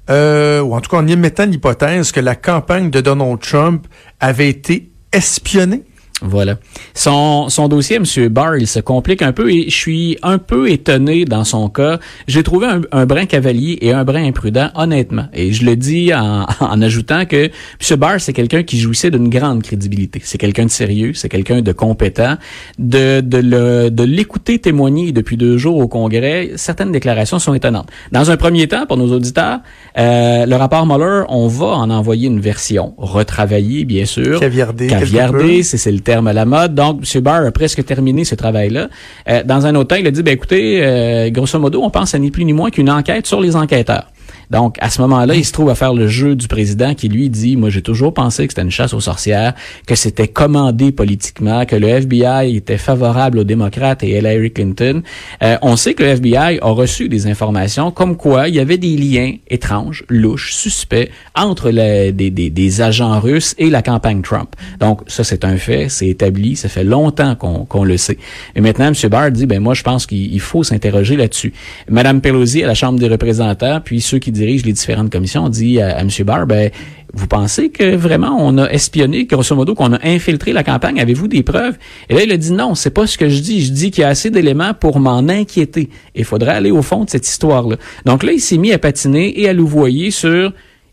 euh, 0.08 0.60
ou 0.60 0.72
en 0.72 0.80
tout 0.80 0.88
cas 0.88 0.98
en 0.98 1.06
émettant 1.08 1.46
l'hypothèse 1.46 2.12
que 2.12 2.20
la 2.20 2.36
campagne 2.36 2.90
de 2.90 3.00
Donald 3.00 3.40
Trump 3.40 3.88
avait 4.20 4.48
été 4.48 4.92
espionnée. 5.12 5.82
Voilà. 6.22 6.56
Son, 6.94 7.48
son 7.48 7.68
dossier, 7.68 7.96
M. 7.96 8.28
Barr, 8.28 8.56
il 8.56 8.66
se 8.66 8.80
complique 8.80 9.22
un 9.22 9.32
peu 9.32 9.50
et 9.50 9.64
je 9.68 9.76
suis 9.76 10.18
un 10.22 10.38
peu 10.38 10.70
étonné 10.70 11.24
dans 11.24 11.44
son 11.44 11.68
cas. 11.68 11.98
J'ai 12.28 12.42
trouvé 12.42 12.68
un, 12.92 13.06
brin 13.06 13.26
cavalier 13.26 13.78
et 13.80 13.92
un 13.92 14.04
brin 14.04 14.24
imprudent, 14.24 14.70
honnêtement. 14.74 15.26
Et 15.34 15.52
je 15.52 15.64
le 15.64 15.76
dis 15.76 16.14
en, 16.14 16.46
en 16.60 16.80
ajoutant 16.80 17.26
que 17.26 17.46
M. 17.46 17.96
Barr, 17.98 18.20
c'est 18.20 18.32
quelqu'un 18.32 18.62
qui 18.62 18.78
jouissait 18.78 19.10
d'une 19.10 19.28
grande 19.28 19.62
crédibilité. 19.62 20.20
C'est 20.24 20.38
quelqu'un 20.38 20.66
de 20.66 20.70
sérieux, 20.70 21.12
c'est 21.14 21.28
quelqu'un 21.28 21.60
de 21.60 21.72
compétent. 21.72 22.36
De, 22.78 23.20
de, 23.20 23.38
le, 23.38 23.90
de 23.90 24.04
l'écouter 24.04 24.58
témoigner 24.58 25.12
depuis 25.12 25.36
deux 25.36 25.58
jours 25.58 25.78
au 25.78 25.88
Congrès, 25.88 26.52
certaines 26.56 26.92
déclarations 26.92 27.38
sont 27.38 27.54
étonnantes. 27.54 27.88
Dans 28.12 28.30
un 28.30 28.36
premier 28.36 28.68
temps, 28.68 28.86
pour 28.86 28.96
nos 28.96 29.12
auditeurs, 29.12 29.60
euh, 29.98 30.46
le 30.46 30.56
rapport 30.56 30.86
Mueller, 30.86 31.24
on 31.28 31.48
va 31.48 31.66
en 31.66 31.90
envoyer 31.90 32.28
une 32.28 32.40
version 32.40 32.94
retravaillée, 32.96 33.84
bien 33.84 34.04
sûr. 34.04 34.38
Caviardée. 34.38 34.86
Caviardée, 34.86 35.62
c'est 35.62 35.90
le 35.90 36.00
terme 36.00 36.11
la 36.20 36.44
mode. 36.44 36.74
Donc, 36.74 37.02
M. 37.14 37.20
Barr 37.22 37.46
a 37.46 37.50
presque 37.50 37.84
terminé 37.84 38.24
ce 38.24 38.34
travail-là. 38.34 38.88
Euh, 39.28 39.42
dans 39.44 39.66
un 39.66 39.74
autre 39.74 39.96
il 39.98 40.06
a 40.06 40.10
dit, 40.10 40.22
ben 40.22 40.34
écoutez, 40.34 40.80
euh, 40.82 41.30
grosso 41.30 41.58
modo, 41.58 41.82
on 41.82 41.90
pense 41.90 42.14
à 42.14 42.18
ni 42.18 42.30
plus 42.30 42.44
ni 42.44 42.52
moins 42.52 42.70
qu'une 42.70 42.90
enquête 42.90 43.26
sur 43.26 43.40
les 43.40 43.56
enquêteurs. 43.56 44.11
Donc, 44.52 44.76
à 44.80 44.90
ce 44.90 45.00
moment-là, 45.00 45.34
il 45.34 45.46
se 45.46 45.52
trouve 45.52 45.70
à 45.70 45.74
faire 45.74 45.94
le 45.94 46.08
jeu 46.08 46.36
du 46.36 46.46
président 46.46 46.92
qui 46.94 47.08
lui 47.08 47.30
dit, 47.30 47.56
moi, 47.56 47.70
j'ai 47.70 47.80
toujours 47.80 48.12
pensé 48.12 48.46
que 48.46 48.52
c'était 48.52 48.60
une 48.60 48.70
chasse 48.70 48.92
aux 48.92 49.00
sorcières, 49.00 49.54
que 49.86 49.94
c'était 49.94 50.28
commandé 50.28 50.92
politiquement, 50.92 51.64
que 51.64 51.74
le 51.74 51.88
FBI 51.88 52.54
était 52.54 52.76
favorable 52.76 53.38
aux 53.38 53.44
démocrates 53.44 54.04
et 54.04 54.18
Hillary 54.18 54.52
Clinton. 54.52 55.02
Euh, 55.42 55.56
on 55.62 55.76
sait 55.76 55.94
que 55.94 56.02
le 56.02 56.10
FBI 56.10 56.58
a 56.60 56.68
reçu 56.68 57.08
des 57.08 57.28
informations 57.28 57.90
comme 57.90 58.18
quoi 58.18 58.48
il 58.48 58.54
y 58.54 58.60
avait 58.60 58.76
des 58.76 58.94
liens 58.94 59.36
étranges, 59.48 60.04
louches, 60.10 60.52
suspects 60.52 61.10
entre 61.34 61.70
les, 61.70 62.12
des, 62.12 62.30
des, 62.30 62.80
agents 62.82 63.20
russes 63.20 63.54
et 63.56 63.70
la 63.70 63.80
campagne 63.80 64.20
Trump. 64.20 64.54
Donc, 64.80 65.00
ça, 65.06 65.24
c'est 65.24 65.46
un 65.46 65.56
fait, 65.56 65.88
c'est 65.88 66.08
établi, 66.08 66.56
ça 66.56 66.68
fait 66.68 66.84
longtemps 66.84 67.36
qu'on 67.36 67.84
le 67.84 67.96
sait. 67.96 68.18
Et 68.54 68.60
maintenant, 68.60 68.88
M. 68.88 69.08
Barr 69.08 69.30
dit, 69.30 69.46
ben 69.46 69.60
moi, 69.60 69.72
je 69.72 69.82
pense 69.82 70.04
qu'il 70.04 70.40
faut 70.40 70.62
s'interroger 70.62 71.16
là-dessus. 71.16 71.54
Madame 71.88 72.20
Pelosi 72.20 72.62
à 72.62 72.66
la 72.66 72.74
Chambre 72.74 72.98
des 72.98 73.08
représentants, 73.08 73.80
puis 73.82 74.02
ceux 74.02 74.18
qui 74.18 74.30
dirige 74.42 74.64
les 74.64 74.72
différentes 74.72 75.10
commissions, 75.10 75.48
dit 75.48 75.80
à, 75.80 76.00
M. 76.00 76.08
Barr, 76.24 76.46
ben, 76.46 76.70
vous 77.14 77.26
pensez 77.26 77.70
que 77.70 77.94
vraiment 77.94 78.36
on 78.40 78.58
a 78.58 78.68
espionné, 78.70 79.26
grosso 79.26 79.54
modo, 79.54 79.74
qu'on 79.74 79.92
a 79.92 80.04
infiltré 80.04 80.52
la 80.52 80.64
campagne? 80.64 80.98
Avez-vous 81.00 81.28
des 81.28 81.42
preuves? 81.42 81.76
Et 82.08 82.14
là, 82.14 82.24
il 82.24 82.32
a 82.32 82.36
dit 82.36 82.52
non, 82.52 82.74
c'est 82.74 82.90
pas 82.90 83.06
ce 83.06 83.16
que 83.16 83.28
je 83.28 83.40
dis. 83.40 83.64
Je 83.64 83.72
dis 83.72 83.90
qu'il 83.90 84.02
y 84.02 84.04
a 84.04 84.08
assez 84.08 84.30
d'éléments 84.30 84.74
pour 84.74 84.98
m'en 84.98 85.28
inquiéter. 85.28 85.90
Il 86.14 86.24
faudrait 86.24 86.52
aller 86.52 86.70
au 86.70 86.82
fond 86.82 87.04
de 87.04 87.10
cette 87.10 87.28
histoire-là. 87.28 87.76
Donc 88.04 88.22
là, 88.22 88.32
il 88.32 88.40
s'est 88.40 88.58
mis 88.58 88.72
à 88.72 88.78
patiner 88.78 89.40
et 89.40 89.48
à 89.48 89.52
louvoyer 89.52 90.10
sur 90.10 90.52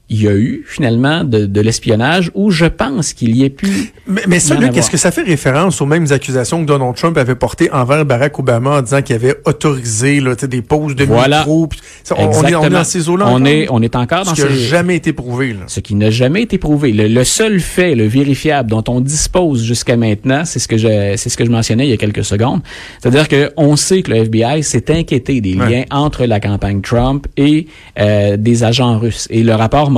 il 0.09 0.23
y 0.23 0.27
a 0.27 0.33
eu 0.33 0.63
finalement 0.67 1.23
de, 1.23 1.45
de 1.45 1.61
l'espionnage 1.61 2.31
où 2.33 2.49
je 2.49 2.65
pense 2.65 3.13
qu'il 3.13 3.35
y 3.35 3.43
ait 3.43 3.51
pu. 3.51 3.93
Mais, 4.07 4.23
mais 4.27 4.39
ça, 4.39 4.55
qu'est-ce 4.55 4.89
que 4.89 4.97
ça 4.97 5.11
fait 5.11 5.21
référence 5.21 5.81
aux 5.81 5.85
mêmes 5.85 6.07
accusations 6.11 6.61
que 6.61 6.65
Donald 6.65 6.95
Trump 6.95 7.15
avait 7.17 7.35
portées 7.35 7.71
envers 7.71 8.05
Barack 8.05 8.39
Obama 8.39 8.79
en 8.79 8.81
disant 8.81 9.03
qu'il 9.03 9.15
avait 9.15 9.35
autorisé 9.45 10.19
là, 10.19 10.33
des 10.33 10.61
pauses 10.63 10.95
de 10.95 11.05
voilà. 11.05 11.39
micro. 11.39 11.69
On, 12.11 12.15
on, 12.15 12.43
est, 12.43 12.55
on 12.55 12.63
est 12.63 12.69
dans 12.69 12.83
ces 12.83 13.07
eaux-là. 13.07 13.27
On 13.29 13.45
est, 13.45 13.67
on 13.69 13.83
est 13.83 13.95
encore 13.95 14.25
dans 14.25 14.33
ce 14.33 14.41
qui 14.41 14.49
n'a 14.49 14.55
jamais 14.55 14.95
été 14.95 15.13
prouvé. 15.13 15.53
Là. 15.53 15.59
Ce 15.67 15.79
qui 15.79 15.93
n'a 15.93 16.09
jamais 16.09 16.41
été 16.41 16.57
prouvé. 16.57 16.91
Le, 16.91 17.23
seul 17.23 17.59
fait, 17.59 17.93
le 17.93 18.07
vérifiable 18.07 18.69
dont 18.71 18.83
on 18.87 19.01
dispose 19.01 19.63
jusqu'à 19.63 19.95
maintenant, 19.95 20.43
c'est 20.43 20.59
ce 20.59 20.67
que 20.67 20.77
je, 20.77 21.13
c'est 21.17 21.29
ce 21.29 21.37
que 21.37 21.45
je 21.45 21.51
mentionnais 21.51 21.85
il 21.85 21.91
y 21.91 21.93
a 21.93 21.97
quelques 21.97 22.25
secondes. 22.25 22.61
C'est-à-dire 22.99 23.27
que 23.27 23.51
on 23.57 23.75
sait 23.75 24.01
que 24.01 24.11
le 24.11 24.17
FBI 24.17 24.63
s'est 24.63 24.91
inquiété 24.91 25.39
des 25.39 25.53
liens 25.53 25.83
entre 25.91 26.25
la 26.25 26.39
campagne 26.39 26.81
Trump 26.81 27.27
et 27.37 27.67
euh, 27.99 28.37
des 28.37 28.63
agents 28.63 28.97
russes. 28.97 29.27
Et 29.29 29.43
le 29.43 29.53
rapport 29.53 29.91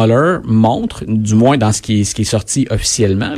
montre, 0.45 1.03
du 1.07 1.35
moins 1.35 1.57
dans 1.57 1.71
ce 1.71 1.81
qui 1.81 2.01
est, 2.01 2.23
sorti 2.23 2.67
officiellement, 2.69 3.33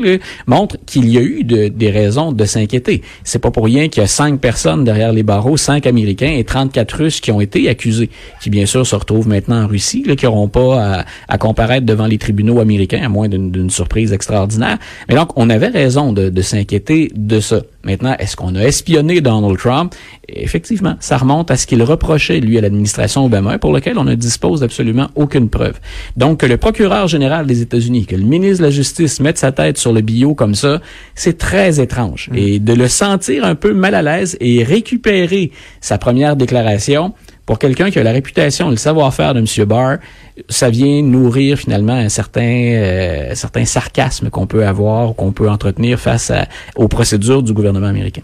montre 0.48 0.78
qu'il 0.86 1.10
y 1.10 1.18
a 1.18 1.22
eu 1.22 1.44
de, 1.44 1.68
des 1.68 1.90
raisons 1.90 2.32
de 2.32 2.46
s'inquiéter. 2.46 3.02
C'est 3.24 3.40
pas 3.40 3.52
pour 3.52 3.66
rien 3.66 3.88
qu'il 3.88 4.02
y 4.02 4.04
a 4.04 4.08
cinq 4.08 4.40
personnes 4.40 4.84
derrière 4.84 5.14
les 5.14 5.24
barreaux, 5.24 5.58
cinq 5.58 5.88
Américains 5.88 6.34
et 6.36 6.44
34 6.44 6.92
Russes 6.96 7.20
qui 7.20 7.32
ont 7.32 7.42
été 7.42 7.70
accusés, 7.70 8.10
qui 8.42 8.50
bien 8.50 8.66
sûr 8.66 8.86
se 8.86 8.96
retrouvent 8.96 9.28
maintenant 9.28 9.64
en 9.64 9.68
Russie, 9.68 10.04
là, 10.06 10.16
qui 10.16 10.26
n'auront 10.26 10.48
pas 10.48 11.06
à, 11.28 11.38
comparaître 11.38 11.86
devant 11.86 12.08
les 12.08 12.18
tribunaux 12.18 12.60
américains, 12.60 13.02
à 13.04 13.10
moins 13.10 13.28
d'une 13.28 13.70
surprise 13.70 14.14
extraordinaire. 14.14 14.78
Mais 15.10 15.16
donc, 15.16 15.32
on 15.36 15.50
avait 15.50 15.68
raison 15.68 16.14
de, 16.14 16.42
s'inquiéter 16.42 17.12
de 17.16 17.40
ça. 17.40 17.62
Maintenant, 17.84 18.16
est-ce 18.20 18.36
qu'on 18.36 18.56
a 18.56 18.62
espionné 18.62 19.22
Donald 19.22 19.58
Trump? 19.58 19.94
Effectivement, 20.30 20.96
ça 21.00 21.18
remonte 21.18 21.52
à 21.52 21.58
ce 21.58 21.68
qu'il 21.68 21.84
reprochait, 21.84 22.40
lui, 22.40 22.58
à 22.58 22.62
l'administration 22.62 23.26
Obama, 23.26 23.58
pour 23.60 23.74
lequel 23.74 23.98
on 23.98 24.04
ne 24.06 24.16
dispose 24.16 24.64
absolument 24.64 25.10
aucune 25.16 25.50
preuve. 25.50 25.80
Donc, 26.16 26.44
procureur 26.58 27.08
général 27.08 27.46
des 27.46 27.62
États-Unis, 27.62 28.06
que 28.06 28.16
le 28.16 28.24
ministre 28.24 28.60
de 28.60 28.64
la 28.64 28.72
Justice 28.72 29.20
mette 29.20 29.38
sa 29.38 29.52
tête 29.52 29.78
sur 29.78 29.94
le 29.94 30.02
bio 30.02 30.34
comme 30.36 30.56
ça, 30.56 30.82
c'est 31.16 31.38
très 31.38 31.80
étrange. 31.80 32.30
Mm. 32.32 32.38
Et 32.38 32.60
de 32.60 32.74
le 32.74 32.88
sentir 32.88 33.46
un 33.46 33.56
peu 33.56 33.74
mal 33.74 33.96
à 33.96 34.02
l'aise 34.02 34.38
et 34.40 34.64
récupérer 34.64 35.52
sa 35.82 35.98
première 35.98 36.36
déclaration, 36.36 37.14
pour 37.46 37.60
quelqu'un 37.60 37.92
qui 37.92 38.00
a 38.00 38.04
la 38.04 38.14
réputation, 38.14 38.70
le 38.70 38.78
savoir-faire 38.78 39.34
de 39.34 39.40
M. 39.40 39.66
Barr, 39.66 39.98
ça 40.48 40.70
vient 40.70 41.02
nourrir 41.02 41.58
finalement 41.58 41.94
un 41.94 42.08
certain, 42.08 42.42
euh, 42.42 43.36
certain 43.36 43.66
sarcasme 43.66 44.30
qu'on 44.30 44.48
peut 44.48 44.66
avoir, 44.66 45.14
qu'on 45.16 45.34
peut 45.34 45.50
entretenir 45.50 46.00
face 46.00 46.32
aux 46.76 46.88
procédures 46.88 47.44
du 47.44 47.52
gouvernement 47.52 47.88
américain. 47.88 48.22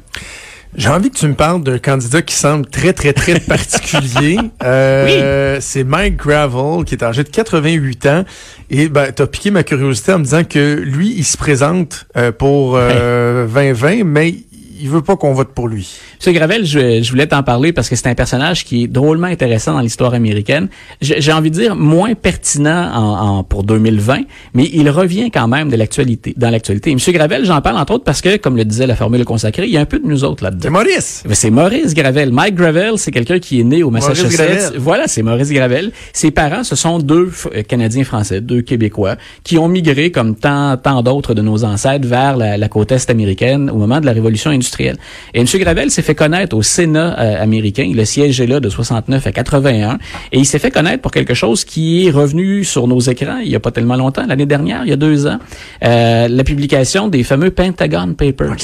J'ai 0.76 0.90
envie 0.90 1.10
que 1.10 1.18
tu 1.18 1.28
me 1.28 1.34
parles 1.34 1.64
d'un 1.64 1.80
candidat 1.80 2.22
qui 2.22 2.36
semble 2.36 2.66
très, 2.68 2.94
très, 2.94 3.14
très 3.14 3.40
particulier. 3.40 4.38
Euh, 4.64 5.56
oui. 5.56 5.62
C'est 5.62 5.84
Mike 5.84 6.18
Gravel, 6.18 6.86
qui 6.86 6.96
est 6.96 7.04
âgé 7.04 7.24
de 7.24 7.30
88 7.30 8.06
ans. 8.06 8.24
Et 8.70 8.88
ben, 8.88 9.12
tu 9.12 9.22
as 9.22 9.28
piqué 9.28 9.50
ma 9.52 9.64
curiosité 9.64 10.14
en 10.14 10.20
me 10.20 10.24
disant 10.24 10.44
que 10.44 10.76
lui, 10.76 11.14
il 11.18 11.26
se 11.26 11.38
présente 11.38 12.06
euh, 12.16 12.32
pour 12.32 12.76
euh, 12.76 13.48
2020, 13.48 14.04
mais 14.04 14.36
il 14.80 14.90
veut 14.90 15.02
pas 15.02 15.16
qu'on 15.16 15.34
vote 15.34 15.50
pour 15.50 15.68
lui. 15.68 15.90
Monsieur 16.18 16.32
Gravel, 16.32 16.66
je, 16.66 17.02
je 17.02 17.10
voulais 17.10 17.28
t'en 17.28 17.44
parler 17.44 17.74
parce 17.74 17.90
que 17.90 17.96
c'est 17.96 18.08
un 18.08 18.16
personnage 18.16 18.64
qui 18.66 18.84
est 18.84 18.88
drôlement 18.88 19.28
intéressant 19.28 19.74
dans 19.74 19.82
l'histoire 19.82 20.14
américaine. 20.14 20.70
J'ai 21.02 21.32
envie 21.32 21.52
de 21.52 21.56
dire 21.56 21.76
moins 21.76 22.14
pertinent 22.16 22.92
en, 22.94 23.38
en, 23.40 23.44
pour 23.44 23.64
2020, 23.64 24.22
mais 24.54 24.70
il 24.74 24.90
revient 24.90 25.32
quand 25.32 25.48
même 25.48 25.70
de 25.70 25.76
l'actualité, 25.76 26.34
dans 26.38 26.50
l'actualité. 26.50 26.94
Monsieur 26.94 27.12
Gravel, 27.12 27.46
j'en 27.46 27.62
parle 27.62 27.78
entre 27.78 27.94
autres 27.94 28.04
parce 28.04 28.22
que, 28.22 28.38
comme 28.38 28.58
le 28.58 28.66
disait 28.66 28.88
la 28.88 28.96
formule 28.96 29.26
consacrée, 29.26 29.66
il 29.66 29.72
y 29.72 29.78
a 29.78 29.82
un 29.82 29.86
peu 29.86 30.00
de 30.00 30.08
nous 30.08 30.24
autres 30.24 30.44
là-dedans. 30.44 30.62
C'est 30.64 30.70
Maurice. 30.70 31.24
C'est 31.32 31.50
Maurice 31.50 31.94
Gravel. 31.94 32.32
Mike 32.32 32.56
Gravel, 32.56 32.94
c'est 32.98 33.12
quelqu'un 33.12 33.40
qui 33.40 33.60
est 33.60 33.66
né 33.66 33.84
au 33.84 33.90
Massachusetts. 33.90 34.74
Voilà, 34.78 35.08
c'est 35.08 35.24
Maurice 35.24 35.52
Gravel. 35.52 35.92
Ses 36.14 36.32
parents, 36.32 36.64
ce 36.64 36.76
sont 36.76 37.00
deux 37.00 37.32
euh, 37.54 37.64
Canadiens 37.64 38.04
français, 38.04 38.42
deux 38.42 38.62
Québécois, 38.62 39.16
qui 39.44 39.58
ont 39.58 39.68
migré 39.68 40.12
comme 40.12 40.36
tant, 40.36 40.78
tant 40.78 41.02
d'autres 41.04 41.34
de 41.34 41.42
nos 41.42 41.64
ancêtres 41.64 42.08
vers 42.08 42.38
la, 42.38 42.58
la 42.58 42.70
côte 42.70 42.92
est 42.92 43.10
américaine 43.10 43.70
au 43.70 43.78
moment 43.78 44.00
de 44.00 44.06
la 44.06 44.14
révolution 44.14 44.52
industrielle 44.52 44.69
et 44.80 45.40
M. 45.40 45.46
Gravel 45.56 45.92
s'est 45.92 46.02
fait 46.02 46.16
connaître 46.16 46.56
au 46.56 46.62
Sénat 46.62 47.20
euh, 47.20 47.42
américain. 47.44 47.84
Il 47.90 48.00
a 48.00 48.06
siégé 48.06 48.48
là 48.48 48.60
de 48.60 48.70
69 48.70 49.26
à 49.28 49.32
81. 49.32 49.98
Et 50.32 50.40
il 50.40 50.46
s'est 50.46 50.60
fait 50.60 50.72
connaître 50.72 51.02
pour 51.02 51.12
quelque 51.12 51.34
chose 51.34 51.64
qui 51.64 52.08
est 52.08 52.12
revenu 52.12 52.64
sur 52.64 52.88
nos 52.88 53.00
écrans 53.00 53.40
il 53.44 53.50
y 53.50 53.56
a 53.56 53.60
pas 53.60 53.72
tellement 53.72 53.96
longtemps, 53.96 54.26
l'année 54.28 54.46
dernière, 54.46 54.82
il 54.84 54.90
y 54.90 54.94
a 54.94 54.96
deux 54.96 55.28
ans, 55.28 55.40
euh, 55.84 56.28
la 56.28 56.44
publication 56.44 57.08
des 57.08 57.24
fameux 57.24 57.52
Pentagon 57.52 58.14
Papers. 58.14 58.56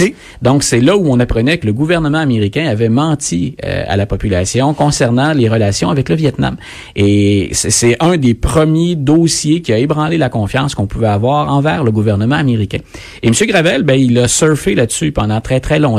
Donc, 0.41 0.63
c'est 0.63 0.79
là 0.79 0.97
où 0.97 1.11
on 1.11 1.19
apprenait 1.19 1.57
que 1.57 1.65
le 1.65 1.73
gouvernement 1.73 2.19
américain 2.19 2.67
avait 2.67 2.89
menti 2.89 3.55
euh, 3.63 3.83
à 3.87 3.97
la 3.97 4.05
population 4.05 4.73
concernant 4.73 5.33
les 5.33 5.49
relations 5.49 5.89
avec 5.89 6.09
le 6.09 6.15
Vietnam. 6.15 6.57
Et 6.95 7.49
c'est 7.53 7.97
un 7.99 8.17
des 8.17 8.33
premiers 8.33 8.95
dossiers 8.95 9.61
qui 9.61 9.73
a 9.73 9.77
ébranlé 9.77 10.17
la 10.17 10.29
confiance 10.29 10.75
qu'on 10.75 10.87
pouvait 10.87 11.07
avoir 11.07 11.51
envers 11.53 11.83
le 11.83 11.91
gouvernement 11.91 12.35
américain. 12.35 12.79
Et 13.23 13.27
M. 13.27 13.33
Gravel, 13.47 13.83
ben, 13.83 13.99
il 13.99 14.17
a 14.19 14.27
surfé 14.27 14.75
là-dessus 14.75 15.11
pendant 15.11 15.41
très, 15.41 15.59
très 15.59 15.79
longtemps 15.79 15.94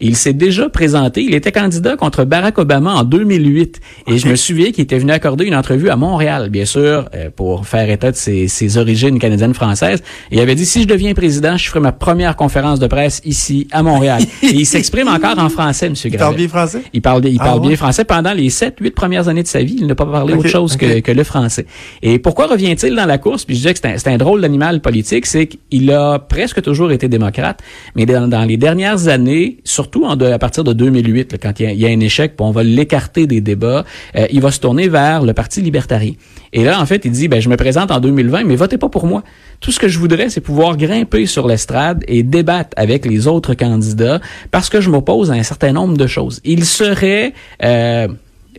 il 0.00 0.16
s'est 0.16 0.32
déjà 0.32 0.68
présenté. 0.68 1.22
Il 1.22 1.34
était 1.34 1.52
candidat 1.52 1.96
contre 1.96 2.24
Barack 2.24 2.58
Obama 2.58 2.94
en 2.94 3.04
2008. 3.04 3.80
Et 4.06 4.18
je 4.18 4.28
me 4.28 4.36
souviens 4.36 4.72
qu'il 4.72 4.82
était 4.82 4.98
venu 4.98 5.12
accorder 5.12 5.44
une 5.44 5.54
entrevue 5.54 5.90
à 5.90 5.96
Montréal, 5.96 6.50
bien 6.50 6.64
sûr, 6.64 7.08
euh, 7.14 7.30
pour 7.34 7.66
faire 7.66 7.88
état 7.90 8.10
de 8.10 8.16
ses, 8.16 8.76
origines 8.76 9.18
canadiennes 9.18 9.54
françaises. 9.54 10.02
il 10.30 10.40
avait 10.40 10.54
dit, 10.54 10.66
si 10.66 10.82
je 10.82 10.86
deviens 10.86 11.14
président, 11.14 11.56
je 11.56 11.66
ferai 11.68 11.80
ma 11.80 11.92
première 11.92 12.36
conférence 12.36 12.78
de 12.78 12.86
presse 12.86 13.20
ici, 13.24 13.66
à 13.72 13.82
Montréal. 13.82 14.22
et 14.42 14.46
il 14.46 14.66
s'exprime 14.66 15.08
encore 15.08 15.38
en 15.38 15.48
français, 15.48 15.86
M. 15.86 15.94
Gravel. 15.94 16.12
Il 16.12 16.18
parle 16.18 16.36
bien 16.36 16.48
français? 16.48 16.82
Il 16.92 17.02
parle, 17.02 17.26
il 17.26 17.38
parle 17.38 17.60
ah 17.62 17.66
bien 17.66 17.76
français. 17.76 18.04
Pendant 18.04 18.32
les 18.32 18.50
sept, 18.50 18.76
huit 18.80 18.92
premières 18.92 19.28
années 19.28 19.42
de 19.42 19.48
sa 19.48 19.62
vie, 19.62 19.76
il 19.78 19.86
n'a 19.86 19.94
pas 19.94 20.06
parlé 20.06 20.34
autre 20.34 20.48
chose 20.48 20.76
que, 20.76 21.00
que, 21.00 21.12
le 21.12 21.24
français. 21.24 21.66
Et 22.02 22.18
pourquoi 22.18 22.46
revient-il 22.46 22.94
dans 22.94 23.06
la 23.06 23.18
course? 23.18 23.44
Puis 23.44 23.56
je 23.56 23.60
disais 23.60 23.74
que 23.74 23.80
c'est 23.82 24.08
un, 24.08 24.14
un, 24.14 24.18
drôle 24.18 24.40
d'animal 24.40 24.80
politique, 24.80 25.26
c'est 25.26 25.46
qu'il 25.46 25.90
a 25.90 26.18
presque 26.18 26.62
toujours 26.62 26.92
été 26.92 27.08
démocrate, 27.08 27.60
mais 27.96 28.06
dans, 28.06 28.28
dans 28.28 28.44
les 28.44 28.56
dernières 28.56 29.08
années, 29.08 29.29
surtout 29.64 30.06
à 30.06 30.38
partir 30.38 30.64
de 30.64 30.72
2008, 30.72 31.36
quand 31.42 31.60
il 31.60 31.72
y, 31.72 31.86
a, 31.86 31.88
un 31.88 32.00
échec, 32.00 32.34
on 32.38 32.50
va 32.50 32.62
l'écarter 32.62 33.26
des 33.26 33.40
débats, 33.40 33.84
euh, 34.16 34.26
il 34.30 34.40
va 34.40 34.50
se 34.50 34.60
tourner 34.60 34.88
vers 34.88 35.22
le 35.22 35.32
Parti 35.32 35.60
libertarien. 35.60 36.12
Et 36.52 36.64
là, 36.64 36.80
en 36.80 36.86
fait, 36.86 37.04
il 37.04 37.12
dit, 37.12 37.28
ben, 37.28 37.40
je 37.40 37.48
me 37.48 37.56
présente 37.56 37.90
en 37.90 38.00
2020, 38.00 38.44
mais 38.44 38.56
votez 38.56 38.78
pas 38.78 38.88
pour 38.88 39.06
moi. 39.06 39.22
Tout 39.60 39.72
ce 39.72 39.78
que 39.78 39.88
je 39.88 39.98
voudrais, 39.98 40.30
c'est 40.30 40.40
pouvoir 40.40 40.76
grimper 40.76 41.26
sur 41.26 41.46
l'estrade 41.46 42.02
et 42.08 42.22
débattre 42.22 42.70
avec 42.76 43.06
les 43.06 43.26
autres 43.26 43.54
candidats 43.54 44.20
parce 44.50 44.68
que 44.68 44.80
je 44.80 44.90
m'oppose 44.90 45.30
à 45.30 45.34
un 45.34 45.42
certain 45.42 45.72
nombre 45.72 45.96
de 45.96 46.06
choses. 46.06 46.40
Il 46.44 46.64
serait... 46.64 47.32
Euh, 47.62 48.08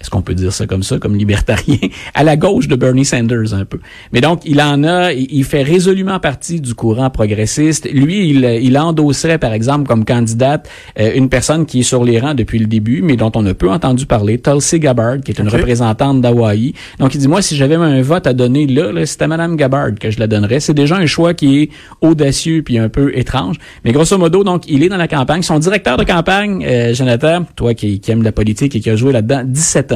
est-ce 0.01 0.09
qu'on 0.09 0.23
peut 0.23 0.33
dire 0.33 0.51
ça 0.51 0.65
comme 0.65 0.81
ça, 0.81 0.97
comme 0.97 1.15
libertarien, 1.15 1.77
à 2.15 2.23
la 2.23 2.35
gauche 2.35 2.67
de 2.67 2.75
Bernie 2.75 3.05
Sanders 3.05 3.53
un 3.53 3.65
peu. 3.65 3.79
Mais 4.11 4.19
donc, 4.19 4.41
il 4.45 4.59
en 4.59 4.83
a, 4.83 5.13
il 5.13 5.43
fait 5.43 5.61
résolument 5.61 6.19
partie 6.19 6.59
du 6.59 6.73
courant 6.73 7.11
progressiste. 7.11 7.87
Lui, 7.91 8.29
il, 8.29 8.43
il 8.43 8.77
endosserait, 8.77 9.37
par 9.37 9.53
exemple, 9.53 9.87
comme 9.87 10.03
candidate, 10.03 10.67
euh, 10.99 11.11
une 11.13 11.29
personne 11.29 11.67
qui 11.67 11.81
est 11.81 11.83
sur 11.83 12.03
les 12.03 12.19
rangs 12.19 12.33
depuis 12.33 12.57
le 12.57 12.65
début, 12.65 13.03
mais 13.03 13.15
dont 13.15 13.31
on 13.35 13.45
a 13.45 13.53
peu 13.53 13.69
entendu 13.69 14.07
parler, 14.07 14.39
Tulsi 14.39 14.79
Gabbard, 14.79 15.21
qui 15.21 15.31
est 15.31 15.39
une 15.39 15.49
représentante 15.49 16.19
d'Hawaï. 16.19 16.73
Donc, 16.99 17.13
il 17.13 17.19
dit, 17.19 17.27
moi, 17.27 17.43
si 17.43 17.55
j'avais 17.55 17.75
un 17.75 18.01
vote 18.01 18.25
à 18.25 18.33
donner 18.33 18.65
là, 18.65 18.91
là 18.91 19.05
c'était 19.05 19.27
Mme 19.27 19.55
Gabbard 19.55 19.91
que 19.99 20.09
je 20.09 20.19
la 20.19 20.25
donnerais. 20.25 20.59
C'est 20.59 20.73
déjà 20.73 20.95
un 20.95 21.05
choix 21.05 21.35
qui 21.35 21.61
est 21.61 21.69
audacieux 22.01 22.63
puis 22.63 22.79
un 22.79 22.89
peu 22.89 23.15
étrange. 23.15 23.57
Mais 23.85 23.91
grosso 23.91 24.17
modo, 24.17 24.43
donc, 24.43 24.63
il 24.67 24.81
est 24.83 24.89
dans 24.89 24.97
la 24.97 25.07
campagne. 25.07 25.43
Son 25.43 25.59
directeur 25.59 25.97
de 25.97 26.03
campagne, 26.03 26.65
euh, 26.67 26.95
Jonathan, 26.95 27.45
toi 27.55 27.75
qui, 27.75 27.99
qui 27.99 28.09
aime 28.09 28.23
la 28.23 28.31
politique 28.31 28.75
et 28.75 28.79
qui 28.79 28.89
a 28.89 28.95
joué 28.95 29.11
là-dedans, 29.11 29.43
17 29.45 29.90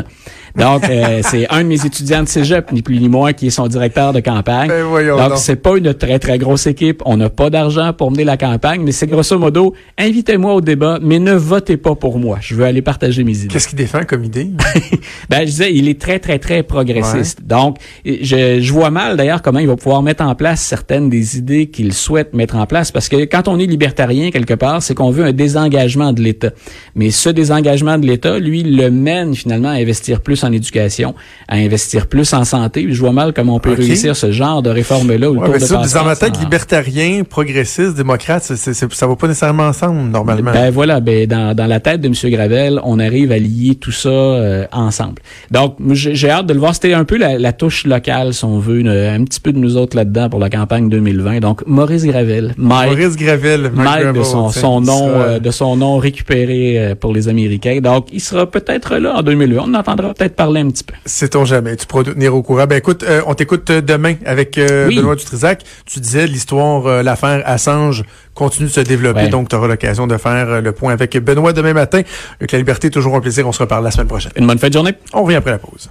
donc, 0.57 0.89
euh, 0.89 1.21
c'est 1.23 1.47
un 1.49 1.63
de 1.63 1.67
mes 1.67 1.85
étudiants 1.85 2.23
de 2.23 2.27
cégep, 2.27 2.71
ni 2.71 2.81
plus 2.81 2.99
ni 2.99 3.09
moins, 3.09 3.33
qui 3.33 3.47
est 3.47 3.51
son 3.51 3.67
directeur 3.67 4.13
de 4.13 4.19
campagne. 4.19 4.69
Ben 4.69 5.17
donc, 5.17 5.37
c'est 5.37 5.57
pas 5.57 5.77
une 5.77 5.93
très, 5.93 6.19
très 6.19 6.37
grosse 6.37 6.67
équipe. 6.67 7.01
On 7.05 7.17
n'a 7.17 7.29
pas 7.29 7.49
d'argent 7.49 7.93
pour 7.93 8.11
mener 8.11 8.23
la 8.23 8.37
campagne, 8.37 8.81
mais 8.83 8.91
c'est 8.91 9.07
grosso 9.07 9.37
modo, 9.37 9.73
invitez-moi 9.97 10.53
au 10.53 10.61
débat, 10.61 10.99
mais 11.01 11.19
ne 11.19 11.33
votez 11.33 11.77
pas 11.77 11.95
pour 11.95 12.19
moi. 12.19 12.37
Je 12.41 12.55
veux 12.55 12.63
aller 12.63 12.81
partager 12.81 13.23
mes 13.23 13.37
idées. 13.37 13.47
Qu'est-ce 13.47 13.67
qu'il 13.67 13.77
défend 13.77 14.05
comme 14.05 14.23
idée? 14.23 14.49
ben, 15.29 15.41
je 15.41 15.45
disais, 15.45 15.73
il 15.73 15.87
est 15.89 15.99
très, 15.99 16.19
très, 16.19 16.39
très 16.39 16.63
progressiste. 16.63 17.45
Donc, 17.45 17.77
je, 18.05 18.59
je 18.61 18.73
vois 18.73 18.91
mal, 18.91 19.17
d'ailleurs, 19.17 19.41
comment 19.41 19.59
il 19.59 19.67
va 19.67 19.75
pouvoir 19.75 20.01
mettre 20.03 20.23
en 20.23 20.35
place 20.35 20.61
certaines 20.61 21.09
des 21.09 21.37
idées 21.37 21.67
qu'il 21.67 21.93
souhaite 21.93 22.33
mettre 22.33 22.55
en 22.55 22.65
place, 22.65 22.91
parce 22.91 23.09
que 23.09 23.25
quand 23.25 23.47
on 23.47 23.59
est 23.59 23.65
libertarien, 23.65 24.31
quelque 24.31 24.53
part, 24.53 24.81
c'est 24.81 24.93
qu'on 24.93 25.11
veut 25.11 25.25
un 25.25 25.33
désengagement 25.33 26.13
de 26.13 26.21
l'État. 26.21 26.51
Mais 26.95 27.11
ce 27.11 27.29
désengagement 27.29 27.97
de 27.97 28.05
l'État, 28.05 28.39
lui, 28.39 28.63
le 28.63 28.89
mène 28.89 29.35
finalement 29.35 29.69
à 29.69 29.81
investir 29.85 30.21
plus 30.21 30.43
en 30.43 30.51
éducation, 30.51 31.13
à 31.47 31.55
investir 31.55 32.07
plus 32.07 32.33
en 32.33 32.43
santé. 32.43 32.87
Je 32.89 32.99
vois 32.99 33.11
mal 33.11 33.33
comment 33.33 33.55
on 33.55 33.59
peut 33.59 33.73
réussir 33.73 34.15
ce 34.15 34.31
genre 34.31 34.63
de 34.63 34.69
réforme-là. 34.69 35.29
Ouais, 35.31 35.49
mais 35.51 35.59
ça, 35.59 35.83
dans 35.93 36.03
ma 36.03 36.15
tête, 36.15 36.39
libertarien, 36.39 37.23
progressiste, 37.23 37.95
démocrate, 37.95 38.43
c 38.43 38.73
ça 38.73 39.07
va 39.07 39.15
pas 39.15 39.27
nécessairement 39.27 39.67
ensemble, 39.67 40.09
normalement. 40.09 40.51
Ben 40.51 40.71
voilà, 40.71 40.99
ben 40.99 41.27
dans, 41.27 41.55
dans 41.55 41.67
la 41.67 41.79
tête 41.79 42.01
de 42.01 42.07
M. 42.07 42.13
Gravel, 42.31 42.79
on 42.83 42.99
arrive 42.99 43.31
à 43.31 43.37
lier 43.37 43.75
tout 43.75 43.91
ça 43.91 44.09
euh, 44.09 44.65
ensemble. 44.71 45.21
Donc, 45.51 45.75
j'ai 45.93 46.29
hâte 46.29 46.47
de 46.47 46.53
le 46.53 46.59
voir. 46.59 46.73
C'était 46.73 46.93
un 46.93 47.05
peu 47.05 47.17
la, 47.17 47.37
la, 47.37 47.53
touche 47.53 47.85
locale, 47.85 48.33
si 48.33 48.43
on 48.45 48.59
veut, 48.59 48.85
un 48.87 49.23
petit 49.23 49.39
peu 49.39 49.53
de 49.53 49.59
nous 49.59 49.77
autres 49.77 49.95
là-dedans 49.95 50.29
pour 50.29 50.39
la 50.39 50.49
campagne 50.49 50.89
2020. 50.89 51.39
Donc, 51.39 51.65
Maurice 51.67 52.05
Gravel. 52.05 52.53
Mike, 52.57 52.89
Maurice 52.89 53.15
Gravel. 53.15 53.71
Mike, 53.73 54.13
de 54.13 54.23
son, 54.23 54.49
son 54.49 54.81
nom, 54.81 55.09
euh, 55.09 55.39
de 55.39 55.51
son 55.51 55.75
nom 55.75 55.97
récupéré 55.97 56.79
euh, 56.79 56.95
pour 56.95 57.13
les 57.13 57.27
Américains. 57.27 57.79
Donc, 57.81 58.07
il 58.11 58.21
sera 58.21 58.49
peut-être 58.49 58.97
là 58.97 59.17
en 59.17 59.21
2020. 59.21 59.63
On 59.67 59.73
entendra 59.75 60.13
peut-être 60.13 60.35
parler 60.35 60.61
un 60.61 60.69
petit 60.69 60.83
peu. 60.83 60.93
Sait-on 61.05 61.45
jamais. 61.45 61.75
Tu 61.75 61.85
pourras 61.85 62.03
nous 62.03 62.13
tenir 62.13 62.35
au 62.35 62.41
courant. 62.41 62.65
Ben 62.65 62.77
écoute, 62.77 63.03
euh, 63.03 63.21
on 63.27 63.33
t'écoute 63.33 63.69
euh, 63.69 63.81
demain 63.81 64.15
avec 64.25 64.57
euh, 64.57 64.87
Benoît 64.87 65.15
Dutrisac. 65.15 65.63
Tu 65.85 65.99
disais 65.99 66.27
l'histoire, 66.27 67.03
l'affaire 67.03 67.41
Assange 67.45 68.03
continue 68.33 68.67
de 68.67 68.73
se 68.73 68.81
développer. 68.81 69.27
Donc, 69.29 69.49
tu 69.49 69.55
auras 69.55 69.67
l'occasion 69.67 70.07
de 70.07 70.17
faire 70.17 70.61
le 70.61 70.71
point 70.71 70.93
avec 70.93 71.17
Benoît 71.17 71.53
demain 71.53 71.73
matin. 71.73 72.01
Avec 72.39 72.51
la 72.51 72.57
liberté, 72.57 72.89
toujours 72.89 73.15
un 73.15 73.21
plaisir. 73.21 73.47
On 73.47 73.51
se 73.51 73.59
reparle 73.59 73.83
la 73.83 73.91
semaine 73.91 74.07
prochaine. 74.07 74.31
Une 74.35 74.47
bonne 74.47 74.59
fin 74.59 74.67
de 74.67 74.73
journée. 74.73 74.95
On 75.13 75.23
revient 75.23 75.37
après 75.37 75.51
la 75.51 75.59
pause. 75.59 75.89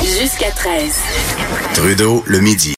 Jusqu'à 0.00 0.50
13. 0.50 1.00
Trudeau, 1.74 2.22
le 2.26 2.40
midi. 2.40 2.66